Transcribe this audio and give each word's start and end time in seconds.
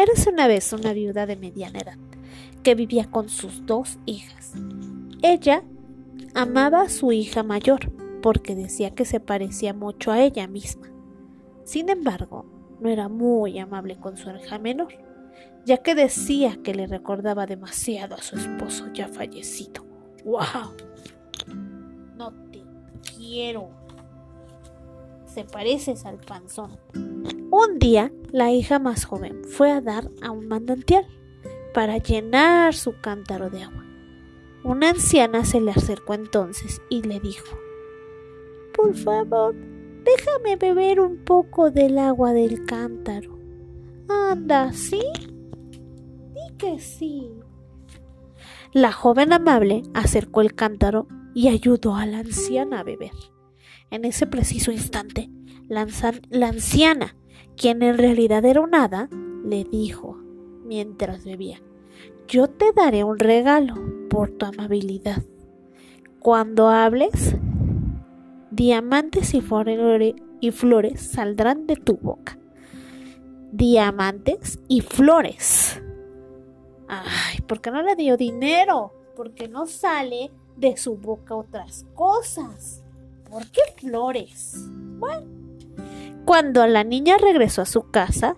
Érase 0.00 0.30
una 0.30 0.48
vez 0.48 0.72
una 0.72 0.94
viuda 0.94 1.26
de 1.26 1.36
mediana 1.36 1.78
edad 1.78 1.98
que 2.62 2.74
vivía 2.74 3.10
con 3.10 3.28
sus 3.28 3.66
dos 3.66 3.98
hijas. 4.06 4.54
Ella 5.20 5.62
amaba 6.34 6.80
a 6.80 6.88
su 6.88 7.12
hija 7.12 7.42
mayor 7.42 7.92
porque 8.22 8.54
decía 8.54 8.94
que 8.94 9.04
se 9.04 9.20
parecía 9.20 9.74
mucho 9.74 10.10
a 10.10 10.22
ella 10.22 10.48
misma. 10.48 10.88
Sin 11.64 11.90
embargo, 11.90 12.46
no 12.80 12.88
era 12.88 13.10
muy 13.10 13.58
amable 13.58 13.98
con 13.98 14.16
su 14.16 14.30
hija 14.30 14.58
menor, 14.58 14.94
ya 15.66 15.76
que 15.82 15.94
decía 15.94 16.56
que 16.64 16.74
le 16.74 16.86
recordaba 16.86 17.44
demasiado 17.44 18.14
a 18.14 18.22
su 18.22 18.36
esposo 18.36 18.90
ya 18.94 19.06
fallecido. 19.06 19.84
¡Wow! 20.24 20.76
No 22.16 22.32
te 22.50 22.62
quiero. 23.18 23.68
Se 25.26 25.44
pareces 25.44 26.06
al 26.06 26.16
panzón. 26.20 26.78
Un 27.52 27.80
día, 27.80 28.12
la 28.30 28.52
hija 28.52 28.78
más 28.78 29.04
joven 29.04 29.42
fue 29.44 29.72
a 29.72 29.80
dar 29.80 30.08
a 30.22 30.30
un 30.30 30.46
manantial 30.46 31.04
para 31.74 31.98
llenar 31.98 32.74
su 32.74 32.94
cántaro 33.00 33.50
de 33.50 33.64
agua. 33.64 33.84
Una 34.62 34.90
anciana 34.90 35.44
se 35.44 35.60
le 35.60 35.72
acercó 35.72 36.14
entonces 36.14 36.80
y 36.88 37.02
le 37.02 37.18
dijo, 37.18 37.56
Por 38.72 38.94
favor, 38.94 39.56
déjame 40.04 40.54
beber 40.56 41.00
un 41.00 41.24
poco 41.24 41.72
del 41.72 41.98
agua 41.98 42.32
del 42.32 42.64
cántaro. 42.66 43.36
Anda, 44.08 44.72
¿sí? 44.72 45.02
Di 46.32 46.56
que 46.56 46.78
sí. 46.78 47.32
La 48.72 48.92
joven 48.92 49.32
amable 49.32 49.82
acercó 49.92 50.40
el 50.40 50.54
cántaro 50.54 51.08
y 51.34 51.48
ayudó 51.48 51.96
a 51.96 52.06
la 52.06 52.18
anciana 52.18 52.80
a 52.80 52.84
beber. 52.84 53.10
En 53.90 54.04
ese 54.04 54.28
preciso 54.28 54.70
instante, 54.70 55.30
la 55.68 55.80
anciana, 56.46 57.16
quien 57.56 57.82
en 57.82 57.98
realidad 57.98 58.44
era 58.44 58.60
un 58.60 58.74
hada, 58.74 59.08
le 59.44 59.64
dijo 59.64 60.16
mientras 60.64 61.24
bebía, 61.24 61.60
yo 62.28 62.48
te 62.48 62.72
daré 62.72 63.04
un 63.04 63.18
regalo 63.18 63.74
por 64.08 64.30
tu 64.30 64.46
amabilidad. 64.46 65.22
Cuando 66.20 66.68
hables, 66.68 67.36
diamantes 68.50 69.34
y, 69.34 69.42
y 70.40 70.50
flores 70.50 71.00
saldrán 71.00 71.66
de 71.66 71.76
tu 71.76 71.96
boca. 71.96 72.38
Diamantes 73.52 74.60
y 74.68 74.80
flores. 74.80 75.82
Ay, 76.88 77.40
¿por 77.46 77.60
qué 77.60 77.70
no 77.70 77.82
le 77.82 77.96
dio 77.96 78.16
dinero? 78.16 78.92
Porque 79.16 79.48
no 79.48 79.66
sale 79.66 80.30
de 80.56 80.76
su 80.76 80.96
boca 80.96 81.34
otras 81.34 81.84
cosas. 81.94 82.84
¿Por 83.28 83.46
qué 83.50 83.60
flores? 83.76 84.68
Bueno, 84.98 85.39
cuando 86.24 86.66
la 86.66 86.84
niña 86.84 87.16
regresó 87.18 87.62
a 87.62 87.66
su 87.66 87.90
casa, 87.90 88.36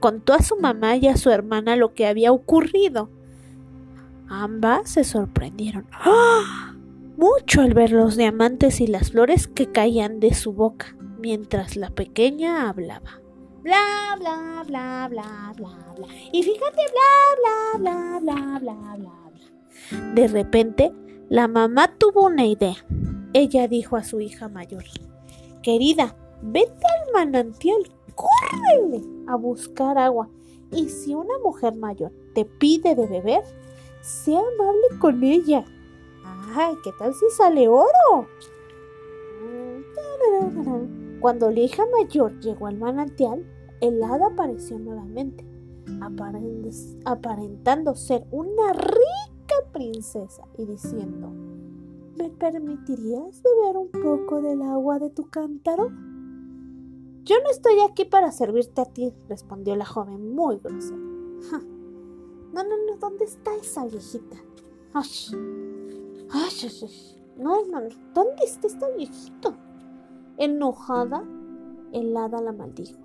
contó 0.00 0.32
a 0.34 0.42
su 0.42 0.56
mamá 0.56 0.96
y 0.96 1.08
a 1.08 1.16
su 1.16 1.30
hermana 1.30 1.76
lo 1.76 1.94
que 1.94 2.06
había 2.06 2.32
ocurrido. 2.32 3.10
Ambas 4.28 4.90
se 4.90 5.04
sorprendieron 5.04 5.86
¡Ah! 5.92 6.74
mucho 7.16 7.60
al 7.60 7.74
ver 7.74 7.92
los 7.92 8.16
diamantes 8.16 8.80
y 8.80 8.86
las 8.86 9.12
flores 9.12 9.46
que 9.46 9.70
caían 9.70 10.20
de 10.20 10.34
su 10.34 10.52
boca 10.52 10.96
mientras 11.18 11.76
la 11.76 11.90
pequeña 11.90 12.68
hablaba. 12.68 13.20
Bla, 13.62 14.16
bla, 14.18 14.62
bla, 14.66 15.08
bla, 15.08 15.52
bla, 15.56 15.94
bla. 15.96 16.06
Y 16.32 16.42
fíjate, 16.42 16.82
bla, 16.92 17.78
bla, 17.78 18.18
bla, 18.18 18.18
bla, 18.20 18.58
bla, 18.60 18.96
bla, 18.96 19.30
bla. 19.32 20.14
De 20.14 20.28
repente, 20.28 20.92
la 21.30 21.48
mamá 21.48 21.94
tuvo 21.96 22.26
una 22.26 22.44
idea. 22.44 22.76
Ella 23.32 23.66
dijo 23.68 23.96
a 23.96 24.04
su 24.04 24.20
hija 24.20 24.48
mayor, 24.48 24.84
Querida, 25.62 26.14
vete 26.44 26.70
al 26.72 27.12
manantial, 27.12 27.82
córrele 28.14 29.02
a 29.26 29.36
buscar 29.36 29.98
agua. 29.98 30.28
Y 30.70 30.88
si 30.88 31.14
una 31.14 31.38
mujer 31.42 31.74
mayor 31.76 32.12
te 32.34 32.44
pide 32.44 32.94
de 32.94 33.06
beber, 33.06 33.42
sea 34.02 34.40
amable 34.40 34.98
con 35.00 35.22
ella. 35.22 35.64
Ay, 36.54 36.74
¿qué 36.84 36.90
tal 36.98 37.14
si 37.14 37.28
sale 37.30 37.68
oro? 37.68 38.28
Cuando 41.20 41.50
la 41.50 41.60
hija 41.60 41.84
mayor 41.98 42.38
llegó 42.40 42.66
al 42.66 42.76
manantial, 42.76 43.44
el 43.80 44.02
hada 44.02 44.26
apareció 44.26 44.78
nuevamente, 44.78 45.46
aparentando 47.04 47.94
ser 47.94 48.26
una 48.30 48.72
rica 48.72 49.54
princesa 49.72 50.42
y 50.58 50.66
diciendo, 50.66 51.30
¿me 52.16 52.30
permitirías 52.30 53.42
beber 53.42 53.76
un 53.76 53.88
poco 53.88 54.42
del 54.42 54.62
agua 54.62 54.98
de 54.98 55.10
tu 55.10 55.28
cántaro? 55.30 55.90
Yo 57.24 57.36
no 57.42 57.50
estoy 57.50 57.80
aquí 57.80 58.04
para 58.04 58.30
servirte 58.32 58.82
a 58.82 58.84
ti, 58.84 59.14
respondió 59.28 59.74
la 59.76 59.86
joven 59.86 60.34
muy 60.34 60.58
grosera. 60.58 60.98
No, 60.98 62.62
no, 62.62 62.76
no, 62.86 62.96
¿dónde 63.00 63.24
está 63.24 63.54
esa 63.56 63.86
viejita? 63.86 64.36
Ay, 64.92 65.08
ay, 66.30 66.50
ay, 66.62 67.24
No, 67.36 67.64
no, 67.64 67.80
no, 67.80 67.88
¿dónde 68.12 68.44
está 68.44 68.66
esta 68.66 68.88
viejita? 68.90 69.58
Enojada, 70.36 71.24
el 71.92 72.14
hada 72.16 72.42
la 72.42 72.52
maldijo. 72.52 73.00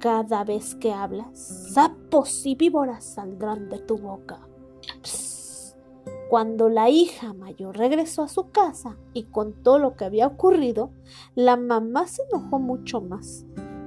Cada 0.00 0.42
vez 0.42 0.74
que 0.74 0.92
hablas, 0.92 1.38
sapos 1.72 2.44
y 2.44 2.56
víboras 2.56 3.04
saldrán 3.04 3.68
de 3.68 3.78
tu 3.78 3.96
boca. 3.96 4.40
Cuando 6.28 6.68
la 6.68 6.90
hija 6.90 7.32
mayor 7.32 7.76
regresó 7.76 8.22
a 8.22 8.28
su 8.28 8.50
casa 8.50 8.96
y 9.12 9.24
contó 9.24 9.78
lo 9.78 9.94
que 9.94 10.04
había 10.04 10.26
ocurrido, 10.26 10.90
la 11.34 11.56
mamá 11.56 12.06
se 12.06 12.22
enojó 12.30 12.58
mucho 12.58 13.00
más. 13.00 13.44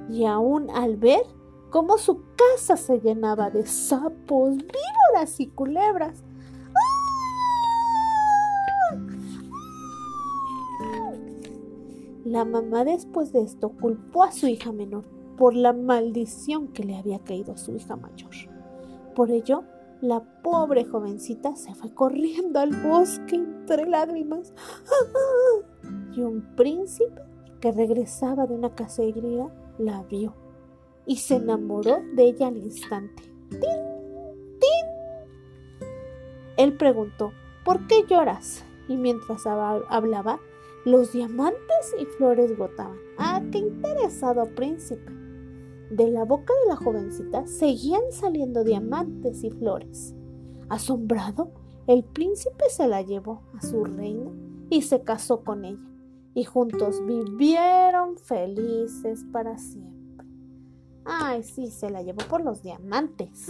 Y 0.08 0.24
aún 0.24 0.70
al 0.70 0.96
ver 0.96 1.22
cómo 1.70 1.98
su 1.98 2.22
casa 2.36 2.76
se 2.76 2.98
llenaba 3.00 3.50
de 3.50 3.66
sapos, 3.66 4.56
víboras 4.56 5.38
y 5.38 5.48
culebras, 5.48 6.24
La 12.24 12.44
mamá 12.44 12.84
después 12.84 13.32
de 13.32 13.40
esto 13.40 13.70
culpó 13.70 14.22
a 14.22 14.30
su 14.30 14.46
hija 14.46 14.70
menor 14.70 15.04
por 15.36 15.56
la 15.56 15.72
maldición 15.72 16.68
que 16.68 16.84
le 16.84 16.96
había 16.96 17.18
caído 17.18 17.54
a 17.54 17.56
su 17.56 17.74
hija 17.74 17.96
mayor. 17.96 18.30
Por 19.16 19.30
ello, 19.30 19.64
la 20.00 20.20
pobre 20.42 20.84
jovencita 20.84 21.56
se 21.56 21.74
fue 21.74 21.92
corriendo 21.92 22.60
al 22.60 22.74
bosque 22.82 23.36
entre 23.36 23.86
lágrimas. 23.86 24.52
Y 26.12 26.22
un 26.22 26.54
príncipe 26.56 27.22
que 27.60 27.72
regresaba 27.72 28.46
de 28.46 28.54
una 28.54 28.74
cacería 28.74 29.48
la 29.78 30.02
vio 30.04 30.34
y 31.06 31.16
se 31.16 31.36
enamoró 31.36 31.98
de 32.14 32.24
ella 32.24 32.48
al 32.48 32.56
instante. 32.56 33.22
¡Tin! 33.50 33.60
¡Tin! 34.60 34.86
Él 36.56 36.76
preguntó, 36.76 37.32
¿por 37.64 37.86
qué 37.86 38.04
lloras? 38.08 38.64
Y 38.88 38.96
mientras 38.96 39.46
hablaba, 39.46 40.40
los 40.84 41.12
diamantes 41.12 41.94
y 42.00 42.06
flores 42.06 42.56
brotaban. 42.56 42.98
¡Ah, 43.18 43.42
qué 43.52 43.58
interesado 43.58 44.46
príncipe! 44.54 45.19
De 45.90 46.08
la 46.08 46.24
boca 46.24 46.52
de 46.62 46.68
la 46.68 46.76
jovencita 46.76 47.46
seguían 47.48 48.12
saliendo 48.12 48.62
diamantes 48.62 49.42
y 49.42 49.50
flores. 49.50 50.14
Asombrado, 50.68 51.50
el 51.88 52.04
príncipe 52.04 52.64
se 52.70 52.86
la 52.86 53.02
llevó 53.02 53.42
a 53.58 53.62
su 53.62 53.84
reina 53.84 54.30
y 54.70 54.82
se 54.82 55.02
casó 55.02 55.42
con 55.42 55.64
ella, 55.64 55.90
y 56.32 56.44
juntos 56.44 57.04
vivieron 57.04 58.16
felices 58.18 59.26
para 59.32 59.58
siempre. 59.58 60.26
Ay, 61.04 61.42
sí, 61.42 61.72
se 61.72 61.90
la 61.90 62.02
llevó 62.02 62.20
por 62.28 62.44
los 62.44 62.62
diamantes. 62.62 63.48